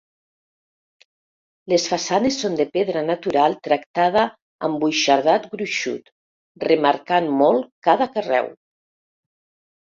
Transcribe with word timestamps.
Les 1.73 1.83
façanes 1.89 2.39
són 2.43 2.55
de 2.61 2.65
pedra 2.77 3.03
natural 3.09 3.55
tractada 3.67 4.23
amb 4.69 4.81
buixardat 4.85 5.45
gruixut, 5.53 6.09
remarcant 6.65 7.31
molt 7.43 7.71
cada 7.91 8.09
carreu. 8.17 8.51